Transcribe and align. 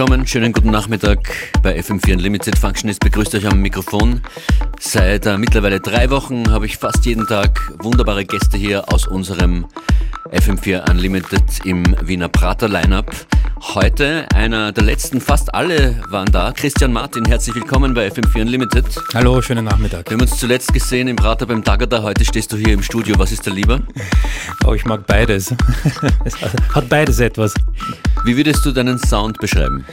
Willkommen, 0.00 0.26
schönen 0.26 0.54
guten 0.54 0.70
Nachmittag 0.70 1.18
bei 1.62 1.78
FM4 1.78 2.14
Unlimited 2.14 2.58
Functionist 2.58 3.00
begrüßt 3.00 3.34
euch 3.34 3.46
am 3.46 3.60
Mikrofon. 3.60 4.22
Seit 4.80 5.26
äh, 5.26 5.36
mittlerweile 5.36 5.78
drei 5.78 6.08
Wochen 6.08 6.50
habe 6.50 6.64
ich 6.64 6.78
fast 6.78 7.04
jeden 7.04 7.26
Tag 7.26 7.60
wunderbare 7.82 8.24
Gäste 8.24 8.56
hier 8.56 8.90
aus 8.90 9.06
unserem 9.06 9.66
FM4 10.32 10.90
Unlimited 10.90 11.42
im 11.66 11.84
Wiener 12.00 12.30
Prater 12.30 12.66
Lineup. 12.66 13.14
Heute 13.74 14.24
einer 14.34 14.72
der 14.72 14.84
letzten, 14.84 15.20
fast 15.20 15.52
alle 15.52 16.02
waren 16.08 16.32
da. 16.32 16.52
Christian 16.52 16.94
Martin, 16.94 17.26
herzlich 17.26 17.54
willkommen 17.54 17.92
bei 17.92 18.08
FM4 18.08 18.40
Unlimited. 18.40 18.86
Hallo, 19.12 19.42
schönen 19.42 19.66
Nachmittag. 19.66 20.08
Wir 20.08 20.14
haben 20.14 20.22
uns 20.22 20.38
zuletzt 20.38 20.72
gesehen 20.72 21.08
im 21.08 21.16
Prater 21.16 21.44
beim 21.44 21.62
Tagada. 21.62 22.02
Heute 22.02 22.24
stehst 22.24 22.50
du 22.52 22.56
hier 22.56 22.72
im 22.72 22.82
Studio. 22.82 23.18
Was 23.18 23.32
ist 23.32 23.46
da 23.46 23.50
lieber? 23.50 23.82
Oh, 24.66 24.72
ich 24.72 24.86
mag 24.86 25.06
beides. 25.06 25.54
es 26.24 26.36
hat 26.74 26.88
beides 26.88 27.20
etwas. 27.20 27.52
Wie 28.24 28.36
würdest 28.36 28.66
du 28.66 28.72
deinen 28.72 28.98
Sound 28.98 29.38
beschreiben? 29.38 29.84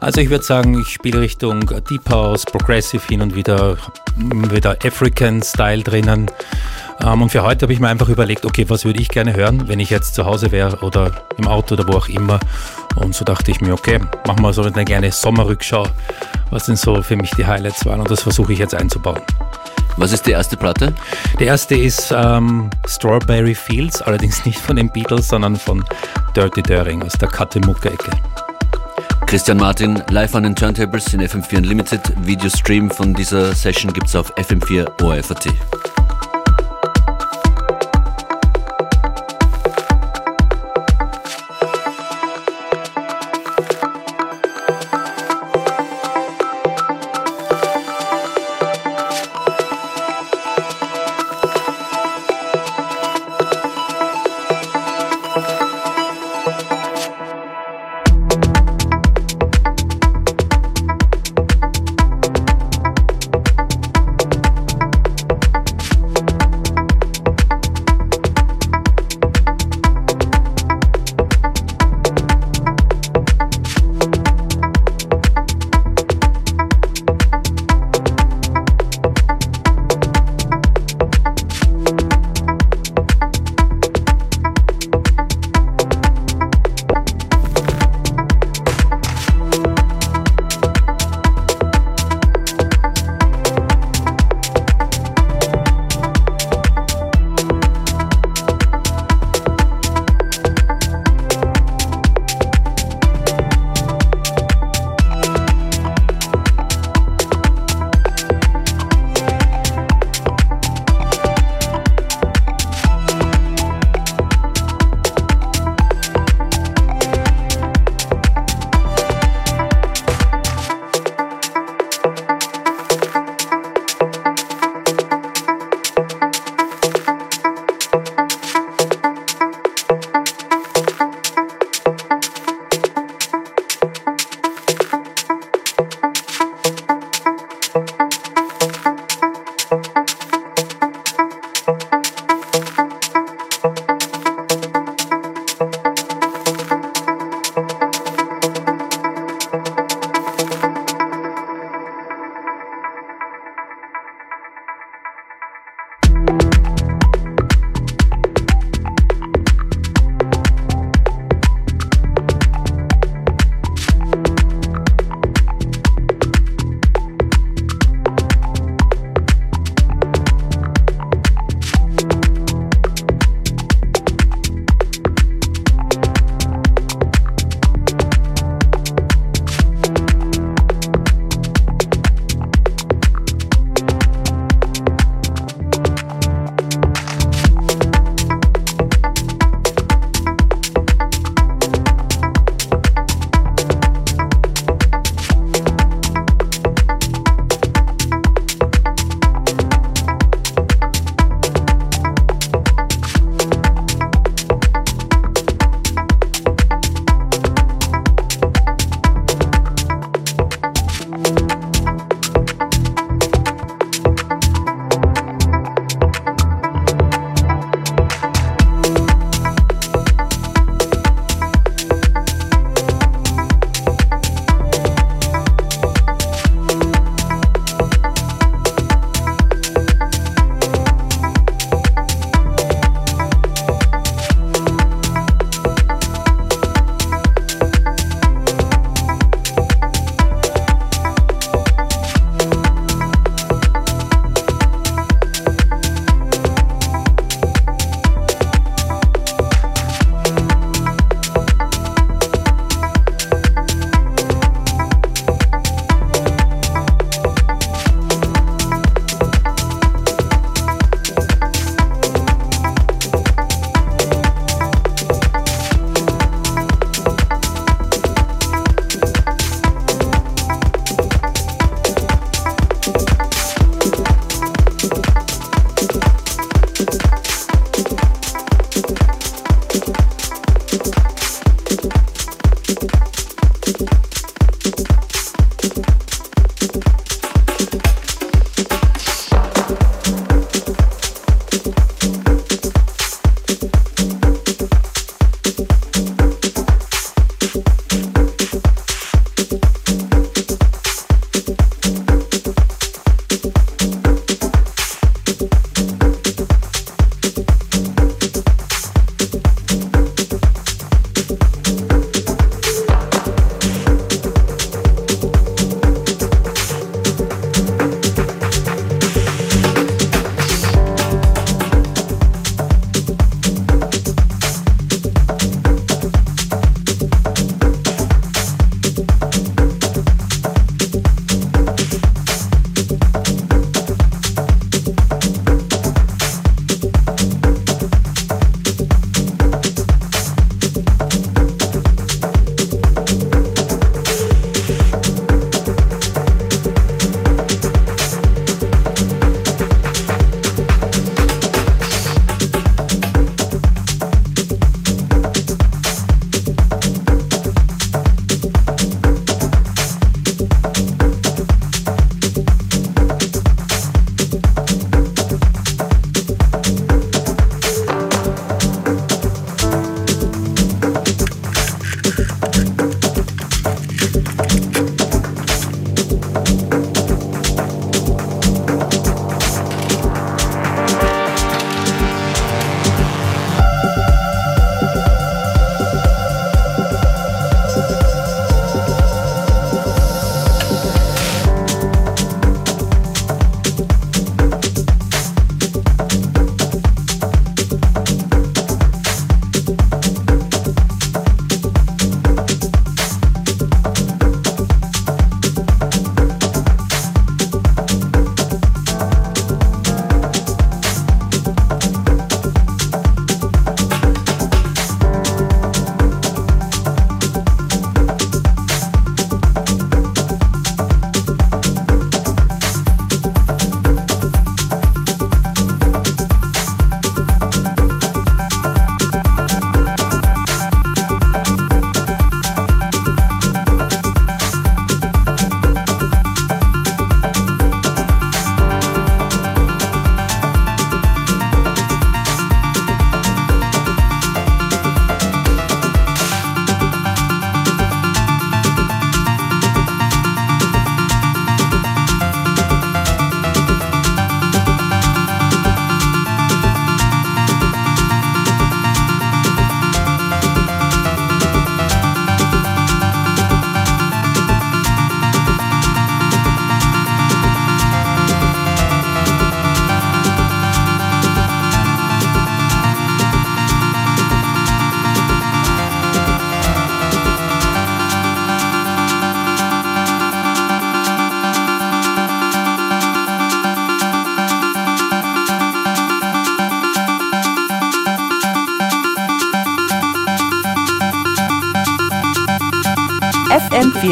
Also 0.00 0.20
ich 0.20 0.30
würde 0.30 0.44
sagen, 0.44 0.80
ich 0.80 0.88
spiele 0.88 1.20
Richtung 1.20 1.60
Deep 1.90 2.08
House, 2.08 2.44
Progressive 2.44 3.02
hin 3.06 3.20
und 3.20 3.34
wieder, 3.34 3.76
wieder 4.16 4.76
African 4.82 5.42
Style 5.42 5.82
drinnen. 5.82 6.30
Ähm, 7.02 7.22
und 7.22 7.30
für 7.30 7.42
heute 7.42 7.64
habe 7.64 7.72
ich 7.74 7.80
mir 7.80 7.88
einfach 7.88 8.08
überlegt, 8.08 8.46
okay, 8.46 8.64
was 8.68 8.84
würde 8.84 9.00
ich 9.00 9.08
gerne 9.08 9.34
hören, 9.34 9.68
wenn 9.68 9.80
ich 9.80 9.90
jetzt 9.90 10.14
zu 10.14 10.24
Hause 10.24 10.50
wäre 10.50 10.78
oder 10.78 11.10
im 11.36 11.46
Auto 11.46 11.74
oder 11.74 11.86
wo 11.86 11.92
auch 11.92 12.08
immer. 12.08 12.40
Und 12.96 13.14
so 13.14 13.24
dachte 13.24 13.50
ich 13.50 13.60
mir, 13.60 13.74
okay, 13.74 14.00
machen 14.26 14.42
wir 14.42 14.52
so 14.52 14.62
eine 14.62 14.84
kleine 14.84 15.12
Sommerrückschau, 15.12 15.86
was 16.50 16.66
denn 16.66 16.76
so 16.76 17.02
für 17.02 17.16
mich 17.16 17.30
die 17.32 17.44
Highlights 17.44 17.84
waren. 17.84 18.00
Und 18.00 18.10
das 18.10 18.22
versuche 18.22 18.54
ich 18.54 18.58
jetzt 18.58 18.74
einzubauen. 18.74 19.20
Was 19.96 20.12
ist 20.12 20.26
die 20.26 20.32
erste 20.32 20.56
Platte? 20.56 20.92
Die 21.38 21.44
erste 21.44 21.76
ist 21.76 22.12
ähm, 22.16 22.70
Strawberry 22.86 23.54
Fields, 23.54 24.02
allerdings 24.02 24.44
nicht 24.44 24.58
von 24.58 24.76
den 24.76 24.90
Beatles, 24.90 25.28
sondern 25.28 25.56
von 25.56 25.84
Dirty 26.34 26.62
Döring 26.62 27.02
aus 27.02 27.12
der 27.12 27.28
Kattemucke-Ecke. 27.28 28.10
Christian 29.26 29.58
Martin 29.58 30.02
live 30.10 30.34
an 30.34 30.42
den 30.44 30.54
Turntables 30.54 31.12
in 31.14 31.20
FM4 31.20 31.58
Unlimited. 31.58 32.00
Videostream 32.26 32.90
von 32.90 33.14
dieser 33.14 33.54
Session 33.54 33.92
gibt 33.92 34.08
es 34.08 34.16
auf 34.16 34.34
FM4 34.36 35.02
ORFAT. 35.02 35.48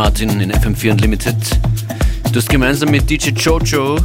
Martin 0.00 0.40
in 0.40 0.50
FM4 0.50 0.92
Unlimited. 0.92 1.36
Du 2.32 2.36
hast 2.36 2.48
gemeinsam 2.48 2.90
mit 2.90 3.10
DJ 3.10 3.32
Jojo 3.32 3.98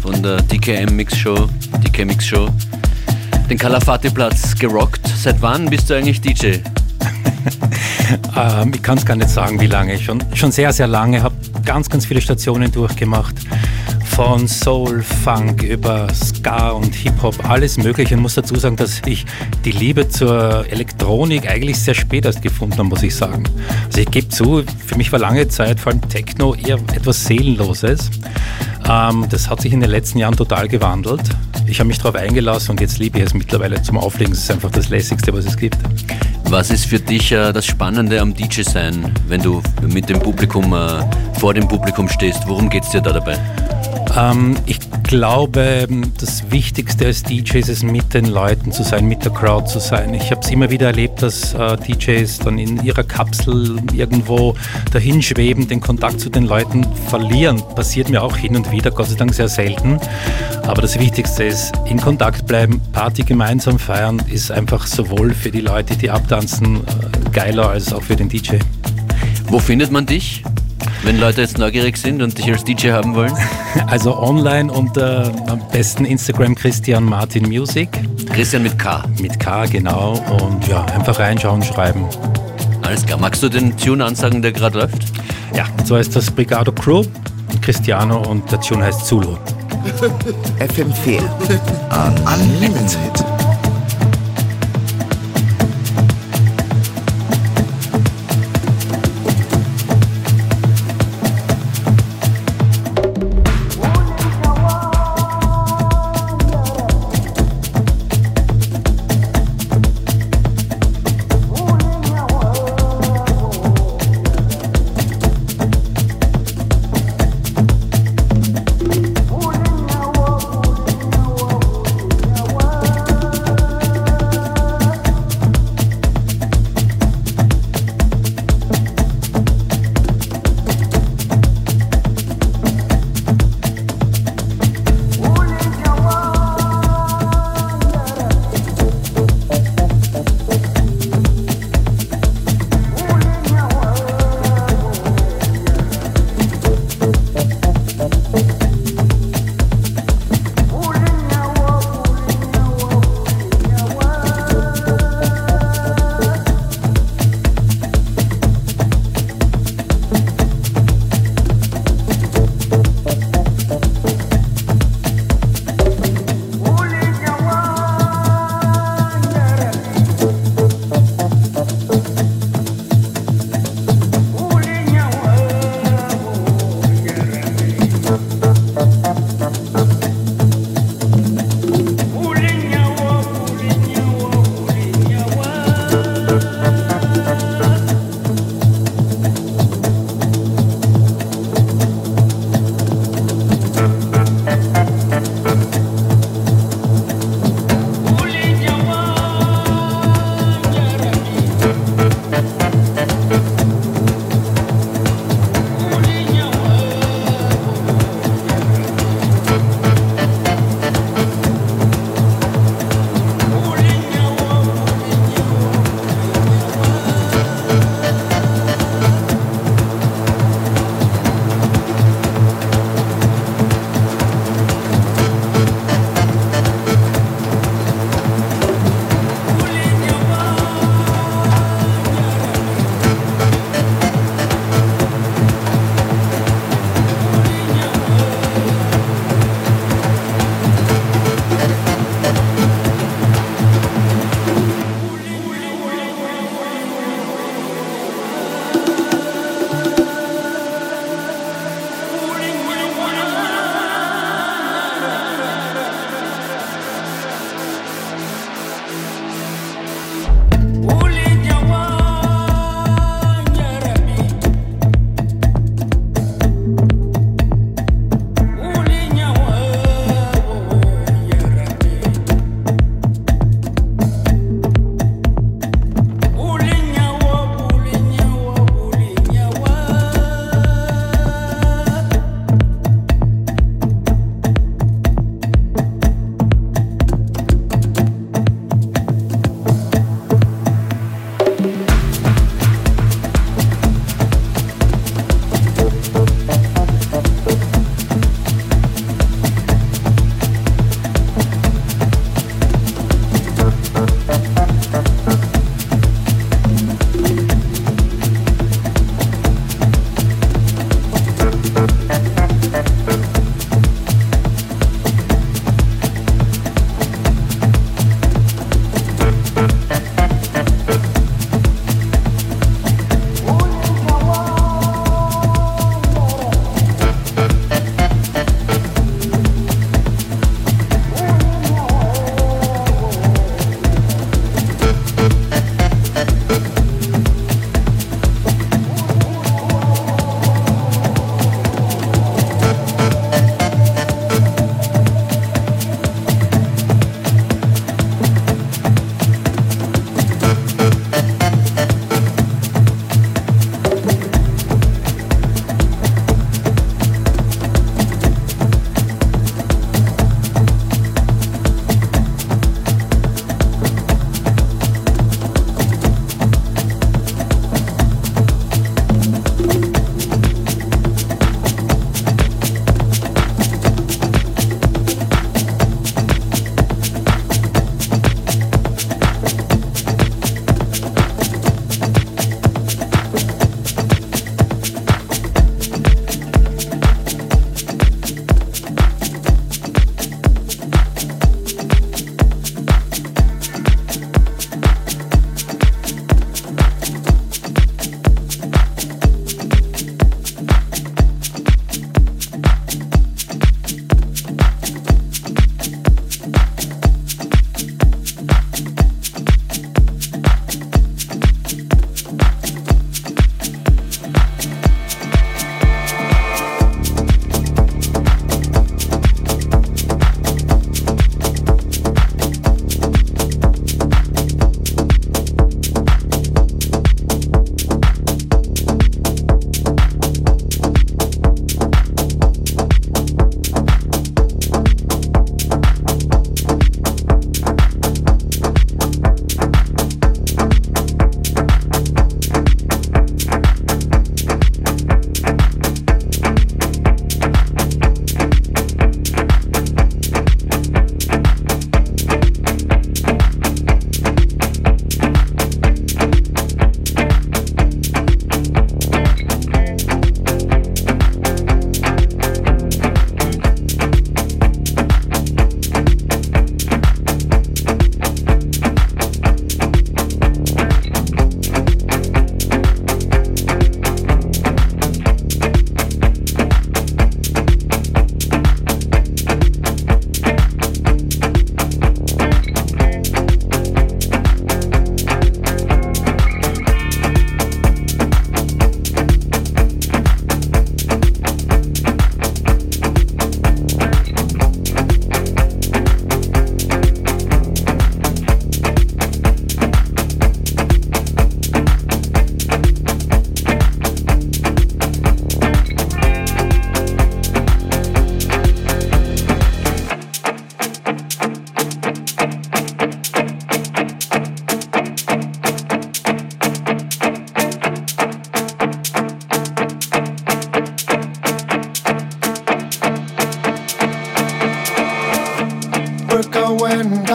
von 0.00 0.22
der 0.22 0.40
DKM 0.42 0.94
Mix 0.94 1.16
Show, 1.16 1.48
DK 1.82 2.06
Mix 2.06 2.24
Show, 2.24 2.48
den 3.50 3.58
Kalafati 3.58 4.08
Platz 4.10 4.54
gerockt. 4.54 5.04
Seit 5.20 5.42
wann 5.42 5.68
bist 5.68 5.90
du 5.90 5.94
eigentlich 5.94 6.20
DJ? 6.20 6.46
ähm, 8.36 8.70
ich 8.72 8.82
kann 8.84 8.96
es 8.96 9.04
gar 9.04 9.16
nicht 9.16 9.30
sagen, 9.30 9.60
wie 9.60 9.66
lange. 9.66 9.98
Schon, 9.98 10.22
schon 10.32 10.52
sehr, 10.52 10.72
sehr 10.72 10.86
lange. 10.86 11.24
Habe 11.24 11.34
ganz, 11.64 11.90
ganz 11.90 12.06
viele 12.06 12.20
Stationen 12.20 12.70
durchgemacht. 12.70 13.34
Von 14.14 14.46
Soul, 14.46 15.02
Funk 15.02 15.64
über 15.64 16.06
Ska 16.14 16.70
und 16.70 16.94
Hip-Hop, 16.94 17.50
alles 17.50 17.76
Mögliche. 17.78 18.14
Ich 18.14 18.20
muss 18.20 18.34
dazu 18.34 18.54
sagen, 18.54 18.76
dass 18.76 19.02
ich 19.06 19.26
die 19.64 19.72
Liebe 19.72 20.08
zur 20.08 20.64
Elektronik 20.70 21.50
eigentlich 21.50 21.80
sehr 21.80 21.94
spät 21.94 22.24
erst 22.24 22.40
gefunden 22.40 22.78
habe, 22.78 22.88
muss 22.90 23.02
ich 23.02 23.12
sagen. 23.12 23.42
Also 23.86 24.00
ich 24.00 24.10
gebe 24.10 24.28
zu, 24.28 24.62
für 24.86 24.96
mich 24.96 25.10
war 25.10 25.18
lange 25.18 25.48
Zeit 25.48 25.80
vor 25.80 25.90
allem 25.90 26.08
Techno 26.08 26.54
eher 26.54 26.76
etwas 26.94 27.24
Seelenloses. 27.24 28.08
Ähm, 28.88 29.26
das 29.30 29.50
hat 29.50 29.60
sich 29.60 29.72
in 29.72 29.80
den 29.80 29.90
letzten 29.90 30.18
Jahren 30.18 30.36
total 30.36 30.68
gewandelt. 30.68 31.22
Ich 31.66 31.80
habe 31.80 31.88
mich 31.88 31.98
darauf 31.98 32.14
eingelassen 32.14 32.70
und 32.70 32.80
jetzt 32.80 33.00
liebe 33.00 33.18
ich 33.18 33.24
es 33.24 33.34
mittlerweile 33.34 33.82
zum 33.82 33.98
Auflegen. 33.98 34.32
Es 34.32 34.44
ist 34.44 34.50
einfach 34.52 34.70
das 34.70 34.90
Lässigste, 34.90 35.32
was 35.32 35.44
es 35.44 35.56
gibt. 35.56 35.78
Was 36.44 36.70
ist 36.70 36.86
für 36.86 37.00
dich 37.00 37.32
äh, 37.32 37.52
das 37.52 37.66
Spannende 37.66 38.20
am 38.20 38.32
DJ 38.32 38.62
sein, 38.62 39.12
wenn 39.26 39.42
du 39.42 39.60
mit 39.88 40.08
dem 40.08 40.20
Publikum, 40.20 40.72
äh, 40.72 41.00
vor 41.40 41.52
dem 41.52 41.66
Publikum 41.66 42.08
stehst? 42.08 42.46
Worum 42.46 42.70
geht 42.70 42.84
es 42.84 42.90
dir 42.90 43.00
da 43.00 43.12
dabei? 43.12 43.38
Ähm, 44.16 44.56
ich 44.66 44.78
glaube, 45.02 45.86
das 46.18 46.50
Wichtigste 46.50 47.06
als 47.06 47.22
DJ 47.22 47.58
ist 47.58 47.82
mit 47.82 48.14
den 48.14 48.26
Leuten 48.26 48.70
zu 48.70 48.82
sein, 48.82 49.06
mit 49.06 49.24
der 49.24 49.32
Crowd 49.32 49.66
zu 49.66 49.80
sein. 49.80 50.14
Ich 50.14 50.30
habe 50.30 50.40
es 50.40 50.50
immer 50.50 50.70
wieder 50.70 50.86
erlebt, 50.86 51.22
dass 51.22 51.54
äh, 51.54 51.76
DJs 51.76 52.38
dann 52.40 52.58
in 52.58 52.82
ihrer 52.84 53.02
Kapsel 53.02 53.76
irgendwo 53.92 54.54
dahin 54.92 55.20
schweben, 55.20 55.66
den 55.66 55.80
Kontakt 55.80 56.20
zu 56.20 56.30
den 56.30 56.44
Leuten 56.44 56.86
verlieren. 57.08 57.62
Passiert 57.74 58.08
mir 58.08 58.22
auch 58.22 58.36
hin 58.36 58.56
und 58.56 58.70
wieder, 58.70 58.90
Gott 58.90 59.08
sei 59.08 59.16
Dank 59.16 59.34
sehr 59.34 59.48
selten. 59.48 59.98
Aber 60.62 60.82
das 60.82 60.98
Wichtigste 60.98 61.44
ist, 61.44 61.72
in 61.86 62.00
Kontakt 62.00 62.46
bleiben, 62.46 62.80
Party 62.92 63.22
gemeinsam 63.22 63.78
feiern, 63.78 64.22
ist 64.30 64.50
einfach 64.50 64.86
sowohl 64.86 65.34
für 65.34 65.50
die 65.50 65.60
Leute, 65.60 65.96
die 65.96 66.10
abtanzen, 66.10 66.76
äh, 66.76 67.30
geiler 67.32 67.70
als 67.70 67.92
auch 67.92 68.02
für 68.02 68.16
den 68.16 68.28
DJ. 68.28 68.56
Wo 69.48 69.58
findet 69.58 69.90
man 69.90 70.06
dich? 70.06 70.42
Wenn 71.04 71.20
Leute 71.20 71.42
jetzt 71.42 71.58
neugierig 71.58 71.98
sind 71.98 72.22
und 72.22 72.38
dich 72.38 72.50
als 72.50 72.64
DJ 72.64 72.92
haben 72.92 73.14
wollen? 73.14 73.32
Also 73.86 74.16
online 74.18 74.72
unter 74.72 75.30
am 75.48 75.60
besten 75.70 76.04
Instagram 76.04 76.54
Christian 76.54 77.04
Martin 77.04 77.46
Music. 77.46 77.88
Christian 78.32 78.62
mit 78.62 78.78
K. 78.78 79.04
Mit 79.20 79.38
K, 79.38 79.66
genau. 79.66 80.14
Und 80.40 80.66
ja, 80.66 80.84
einfach 80.86 81.18
reinschauen, 81.18 81.62
schreiben. 81.62 82.06
Alles 82.82 83.04
klar. 83.04 83.18
Magst 83.20 83.42
du 83.42 83.48
den 83.48 83.76
Tune 83.76 84.04
ansagen, 84.04 84.40
der 84.40 84.52
gerade 84.52 84.78
läuft? 84.78 85.04
Ja, 85.54 85.66
so 85.84 85.96
heißt 85.96 86.16
das 86.16 86.30
Brigado 86.30 86.72
Crew, 86.72 87.04
Cristiano 87.60 88.18
und 88.28 88.50
der 88.50 88.60
Tune 88.60 88.84
heißt 88.84 89.06
Zulu. 89.06 89.36
FM4 90.58 91.20
Unlimited. 91.90 93.43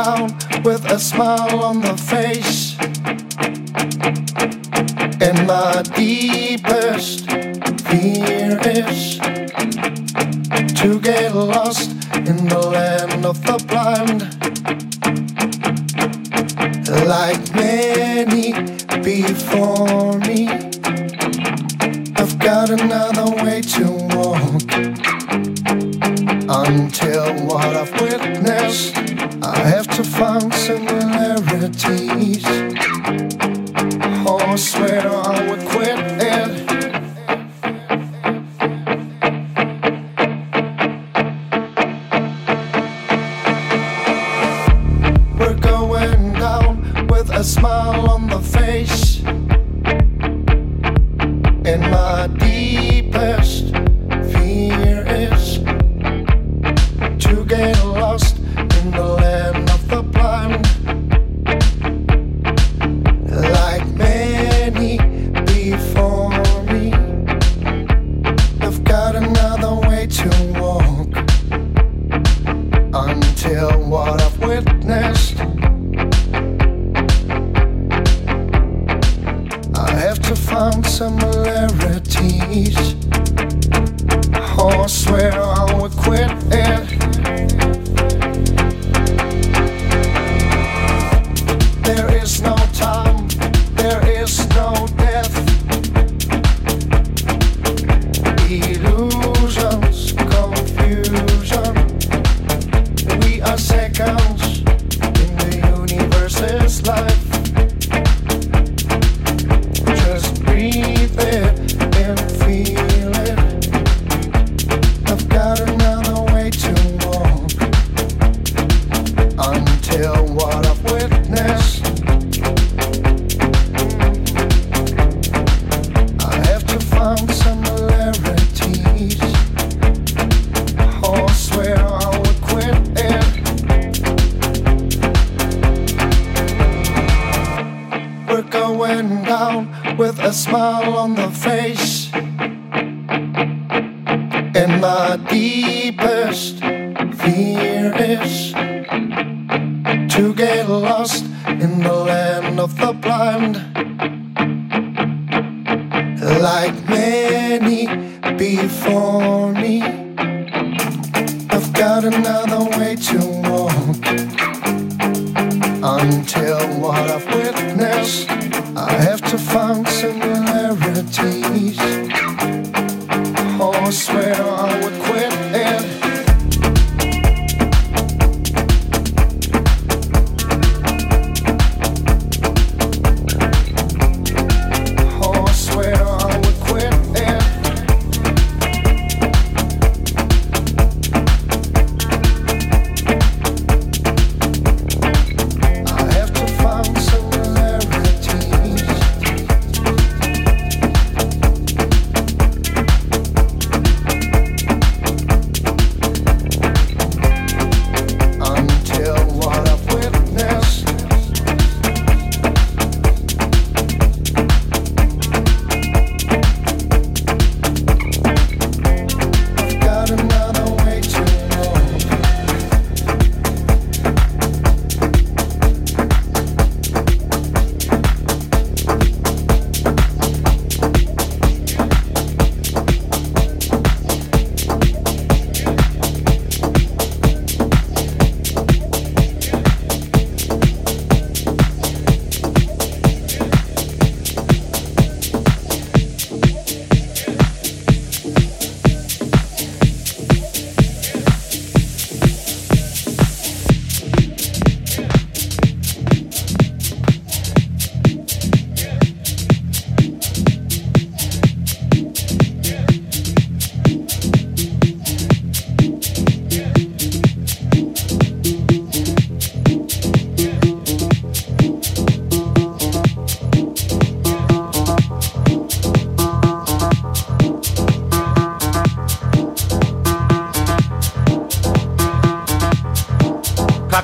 town 0.03 0.31
with 0.63 0.85
a 0.85 0.97
smile 0.97 1.62
on 1.62 1.81
the 1.81 1.97
face. 1.97 2.77
in 5.27 5.35
my 5.45 5.81
deepest 5.95 7.29
fear 7.89 8.59
is. 8.63 9.38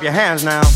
your 0.06 0.12
hands 0.12 0.44
now. 0.44 0.75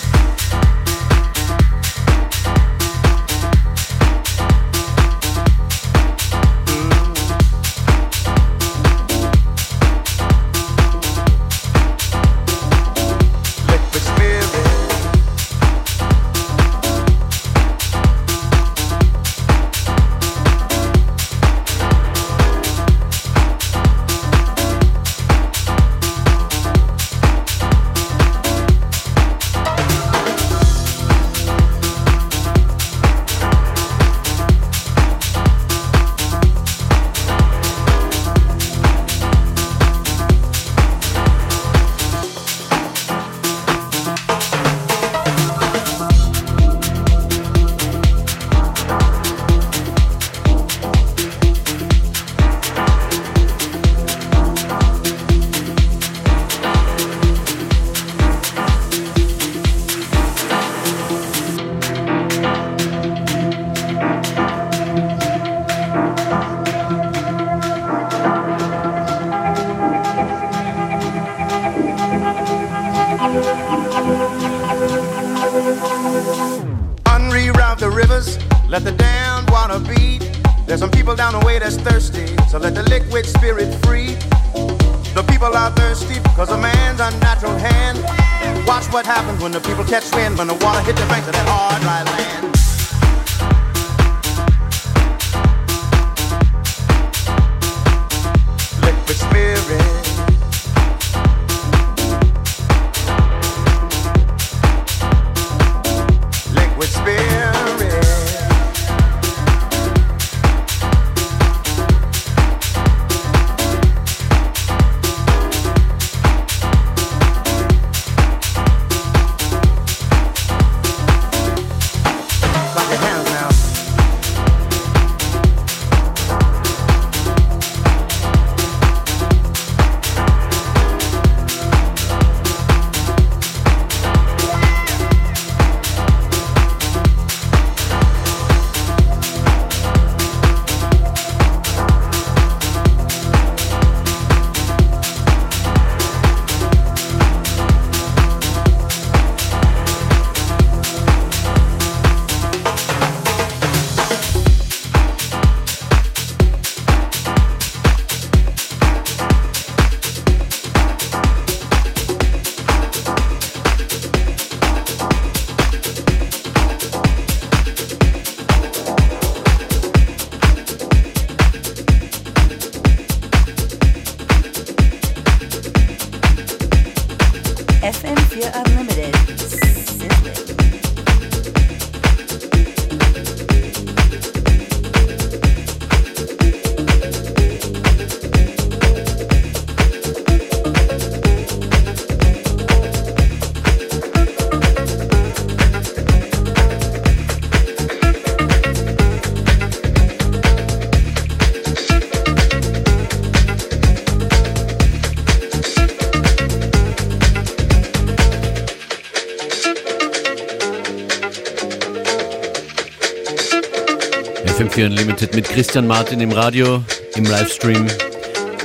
FM4 214.81 214.85
Unlimited 214.85 215.35
mit 215.35 215.47
Christian 215.47 215.85
Martin 215.85 216.21
im 216.21 216.31
Radio, 216.31 216.83
im 217.15 217.25
Livestream 217.25 217.85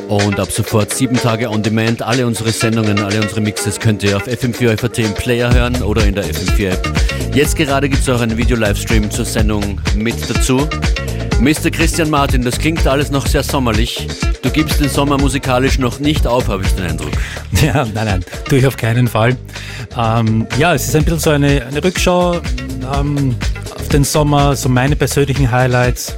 und 0.08 0.40
ab 0.40 0.50
sofort 0.50 0.94
sieben 0.94 1.16
Tage 1.16 1.50
on 1.50 1.62
demand. 1.62 2.00
Alle 2.00 2.26
unsere 2.26 2.50
Sendungen, 2.52 2.98
alle 3.00 3.20
unsere 3.20 3.40
Mixes 3.40 3.78
könnt 3.78 4.02
ihr 4.02 4.16
auf 4.16 4.26
FM4 4.26 4.78
FAT 4.78 4.98
im 5.00 5.12
Player 5.14 5.52
hören 5.52 5.82
oder 5.82 6.04
in 6.06 6.14
der 6.14 6.24
FM4 6.24 6.70
App. 6.70 6.92
Jetzt 7.34 7.56
gerade 7.56 7.88
gibt 7.88 8.02
es 8.02 8.08
auch 8.08 8.20
einen 8.20 8.36
Video-Livestream 8.36 9.10
zur 9.10 9.26
Sendung 9.26 9.80
mit 9.94 10.16
dazu. 10.30 10.66
Mr. 11.40 11.70
Christian 11.70 12.08
Martin, 12.08 12.42
das 12.42 12.58
klingt 12.58 12.86
alles 12.86 13.10
noch 13.10 13.26
sehr 13.26 13.42
sommerlich. 13.42 14.08
Du 14.40 14.48
gibst 14.48 14.80
den 14.80 14.88
Sommer 14.88 15.18
musikalisch 15.18 15.78
noch 15.78 15.98
nicht 15.98 16.26
auf, 16.26 16.48
habe 16.48 16.62
ich 16.62 16.70
den 16.72 16.86
Eindruck. 16.86 17.12
Ja, 17.62 17.86
nein, 17.94 18.06
nein, 18.06 18.24
tue 18.48 18.58
ich 18.58 18.66
auf 18.66 18.76
keinen 18.76 19.08
Fall. 19.08 19.36
Ähm, 19.98 20.46
ja, 20.58 20.74
es 20.74 20.88
ist 20.88 20.96
ein 20.96 21.04
bisschen 21.04 21.20
so 21.20 21.30
eine, 21.30 21.64
eine 21.66 21.82
Rückschau. 21.82 22.40
Ähm, 22.94 23.34
den 23.88 24.04
Sommer, 24.04 24.56
so 24.56 24.68
meine 24.68 24.96
persönlichen 24.96 25.50
Highlights. 25.50 26.16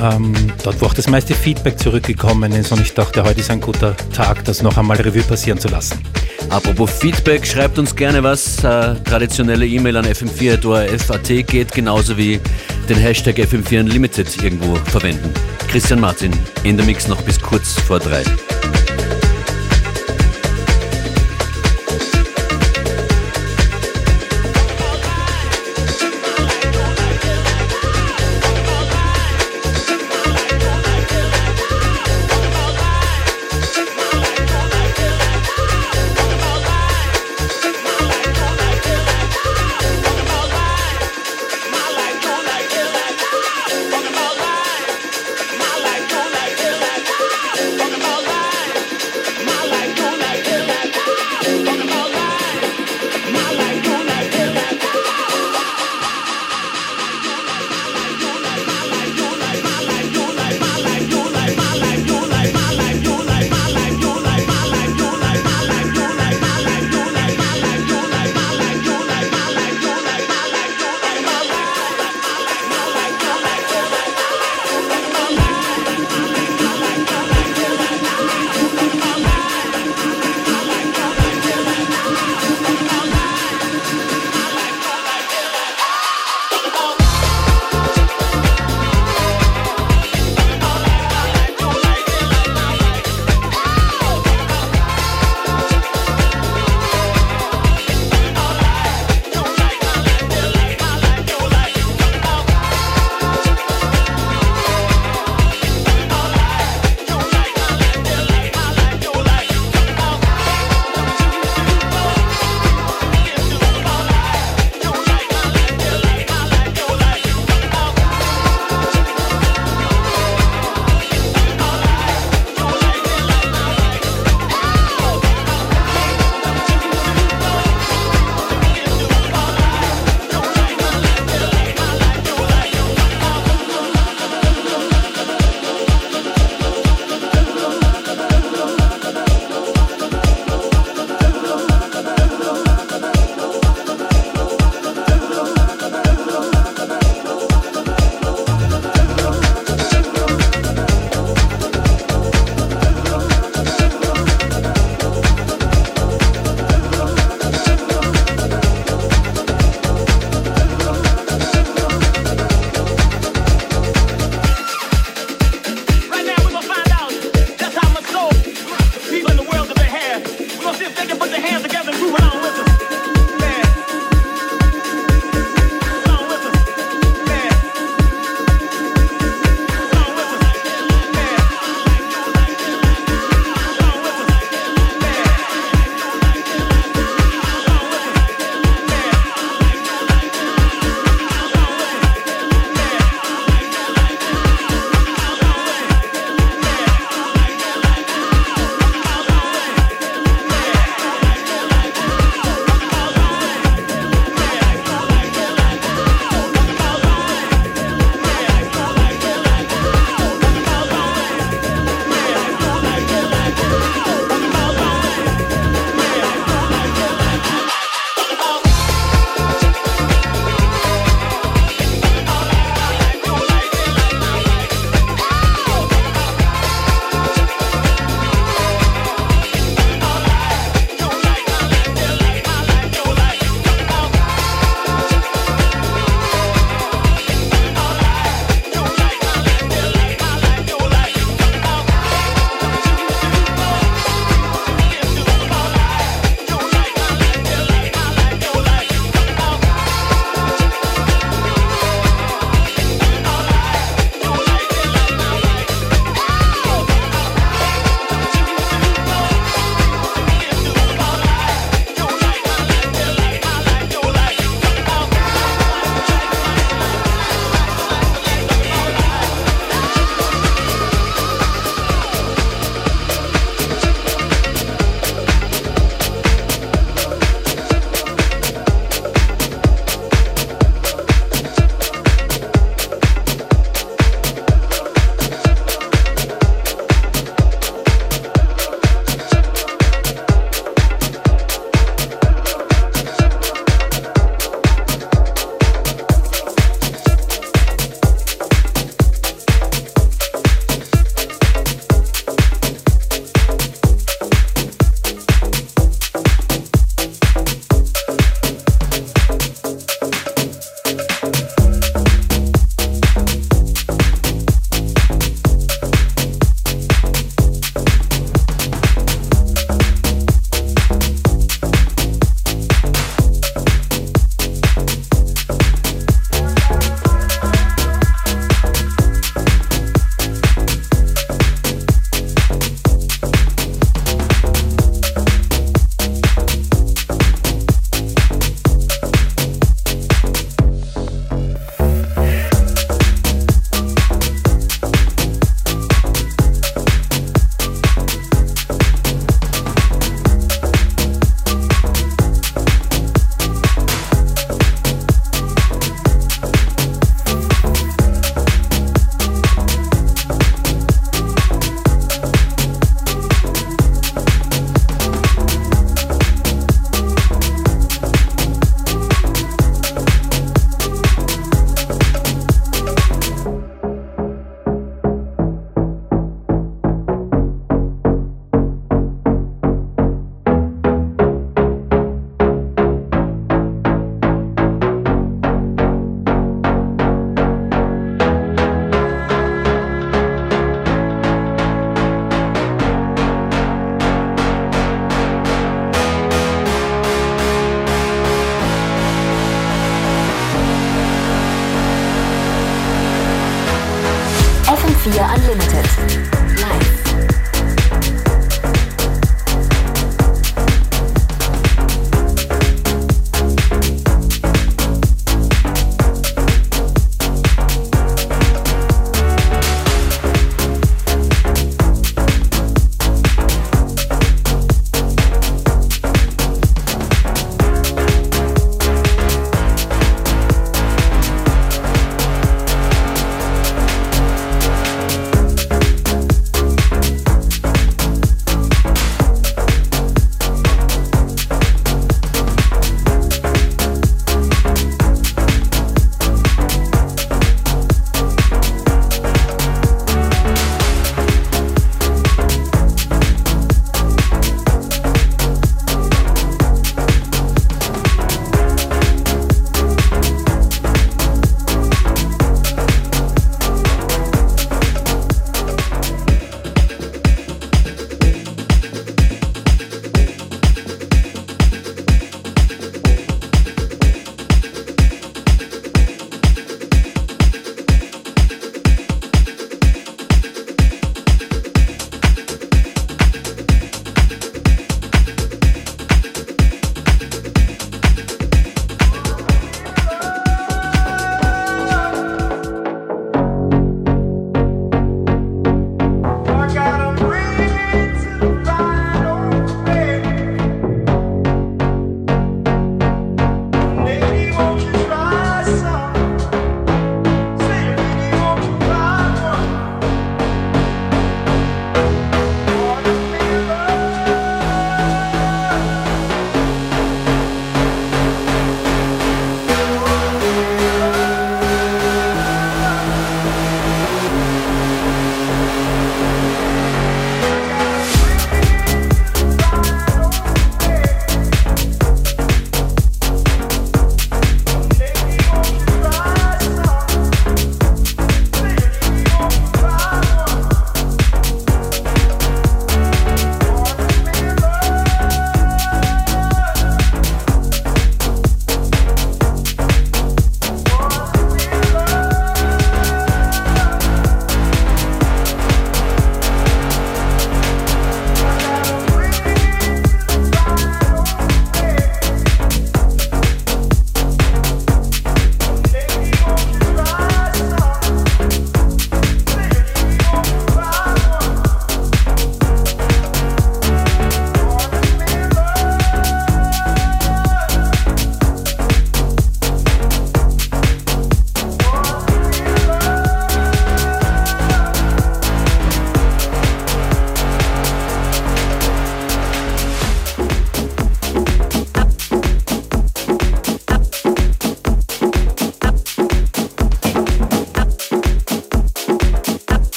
Ähm, 0.00 0.34
dort, 0.64 0.80
wo 0.80 0.86
auch 0.86 0.94
das 0.94 1.08
meiste 1.08 1.34
Feedback 1.34 1.78
zurückgekommen 1.78 2.52
ist 2.52 2.72
und 2.72 2.80
ich 2.80 2.92
dachte, 2.94 3.22
heute 3.22 3.40
ist 3.40 3.50
ein 3.50 3.60
guter 3.60 3.96
Tag, 4.12 4.44
das 4.44 4.62
noch 4.62 4.76
einmal 4.76 4.96
Revue 5.00 5.22
passieren 5.22 5.58
zu 5.58 5.68
lassen. 5.68 6.02
Apropos 6.48 6.90
Feedback, 6.90 7.46
schreibt 7.46 7.78
uns 7.78 7.94
gerne 7.94 8.22
was. 8.22 8.64
Äh, 8.64 8.94
traditionelle 9.04 9.66
E-Mail 9.66 9.96
an 9.96 10.06
fm4.at 10.06 11.46
geht 11.46 11.72
genauso 11.72 12.16
wie 12.16 12.40
den 12.88 12.98
Hashtag 12.98 13.36
FM4 13.38 13.80
Unlimited 13.80 14.42
irgendwo 14.42 14.74
verwenden. 14.76 15.32
Christian 15.68 16.00
Martin 16.00 16.32
in 16.64 16.76
der 16.76 16.84
Mix 16.84 17.08
noch 17.08 17.22
bis 17.22 17.40
kurz 17.40 17.72
vor 17.80 18.00
drei. 18.00 18.24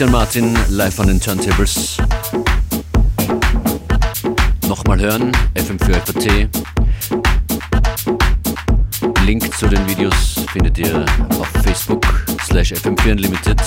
Christian 0.00 0.18
Martin 0.18 0.56
live 0.70 0.98
an 0.98 1.08
den 1.08 1.20
Turntables. 1.20 1.98
Nochmal 4.66 4.98
hören, 4.98 5.30
FM4 5.54 6.48
Link 9.26 9.54
zu 9.54 9.68
den 9.68 9.86
Videos 9.86 10.40
findet 10.54 10.78
ihr 10.78 11.04
auf 11.38 11.48
Facebook 11.62 12.06
slash 12.42 12.72
FM4 12.72 13.12
Unlimited. 13.12 13.60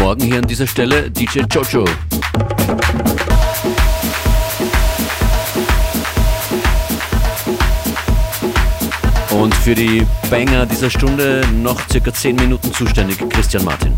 Morgen 0.00 0.22
hier 0.22 0.38
an 0.38 0.46
dieser 0.48 0.66
Stelle 0.66 1.08
DJ 1.08 1.42
Jojo. 1.48 1.84
Und 9.30 9.54
für 9.54 9.74
die 9.74 10.04
Banger 10.28 10.66
dieser 10.66 10.90
Stunde 10.90 11.42
noch 11.62 11.80
circa 11.88 12.12
10 12.12 12.36
Minuten 12.36 12.72
zuständig 12.72 13.18
Christian 13.28 13.64
Martin. 13.64 13.96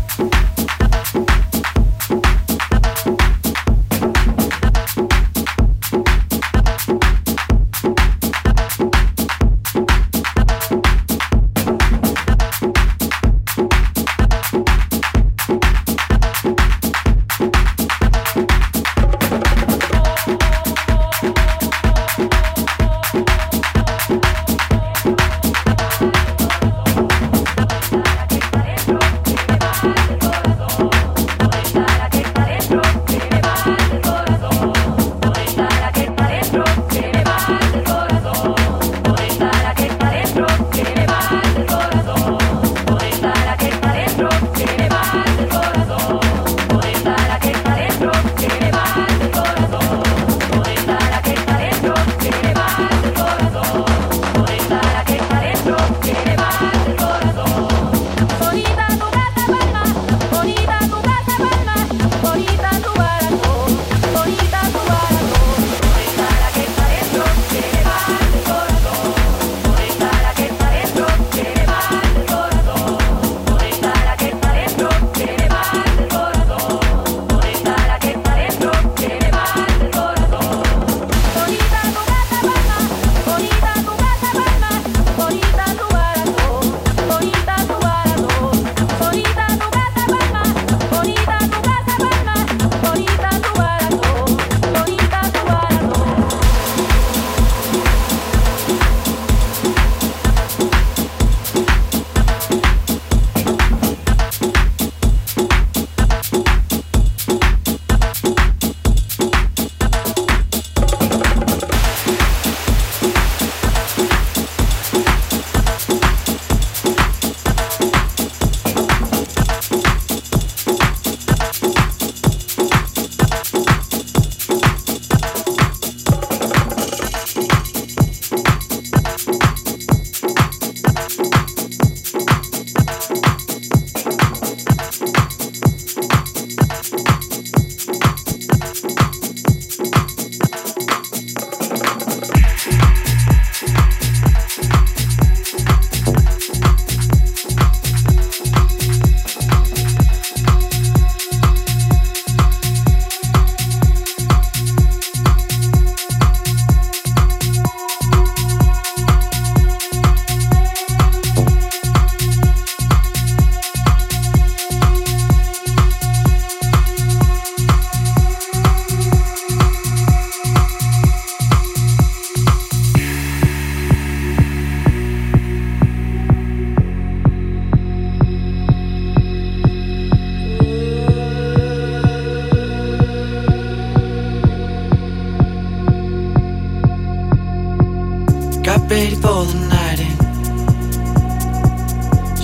ready 188.93 189.15
for 189.15 189.43
the 189.49 189.57
night 189.73 189.99
in. 190.07 190.15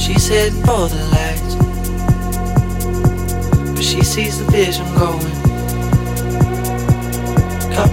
She's 0.01 0.27
heading 0.27 0.63
for 0.65 0.83
the 0.93 1.01
lights, 1.15 1.53
but 3.75 3.83
she 3.83 4.01
sees 4.03 4.39
the 4.39 4.45
vision 4.51 4.87
going. 4.97 5.33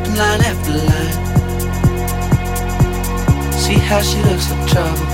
in 0.06 0.14
line 0.22 0.42
after 0.50 0.72
line. 0.90 1.18
See 3.64 3.78
how 3.88 4.00
she 4.00 4.18
looks 4.28 4.50
like 4.50 4.66
trouble. 4.72 5.06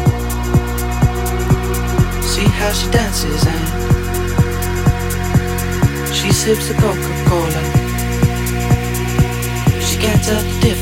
See 2.33 2.49
how 2.61 2.73
she 2.79 2.87
dances 2.93 3.43
and 3.55 3.67
she 6.15 6.31
sips 6.33 6.69
the 6.69 6.75
Coca-Cola. 6.75 7.63
She 9.87 9.97
can't 9.99 10.23
tell 10.23 10.43
the 10.43 10.61
difference. 10.61 10.82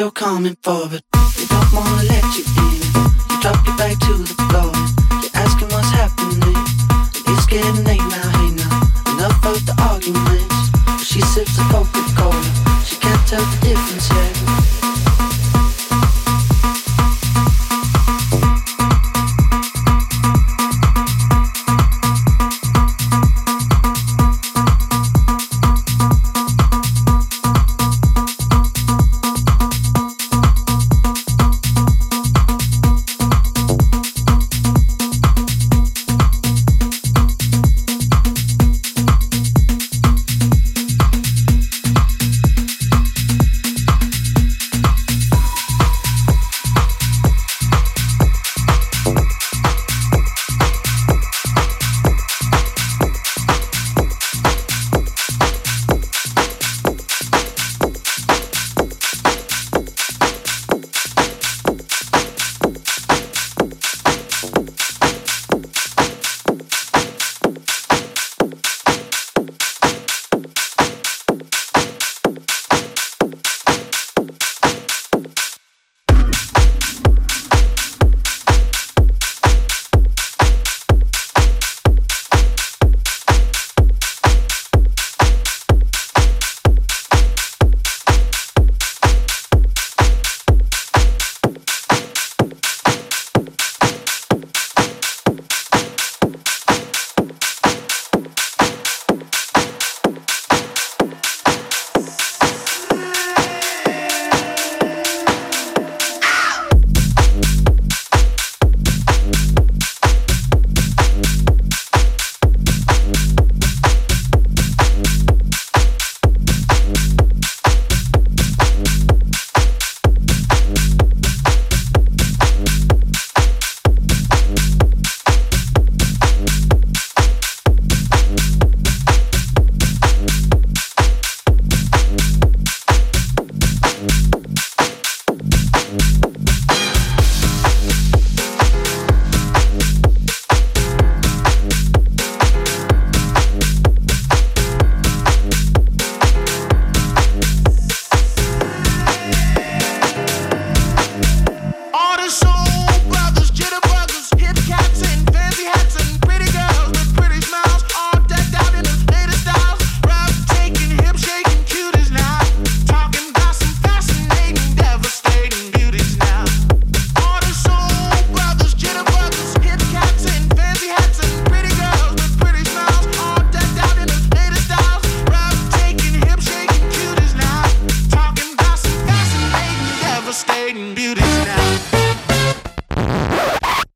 You're 0.00 0.10
coming 0.12 0.56
for, 0.62 0.88
but 0.88 1.02
they 1.36 1.44
don't 1.44 1.72
wanna 1.74 2.02
let 2.04 2.24
you 2.34 2.42
in. 2.56 2.80
You 3.28 3.40
drop 3.42 3.66
your 3.66 3.76
back 3.76 3.98
to 3.98 4.14
the 4.14 4.39